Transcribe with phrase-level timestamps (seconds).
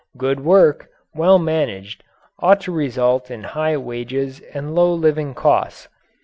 [0.17, 2.03] Good work, well managed,
[2.39, 5.89] ought to result in high wages and low living costs.